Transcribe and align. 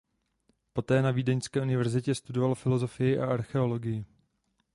Poté 0.73 1.01
na 1.01 1.11
Vídeňské 1.11 1.61
univerzitě 1.61 2.15
studoval 2.15 2.55
filologii 2.55 3.19
a 3.19 3.25
archeologii. 3.27 4.05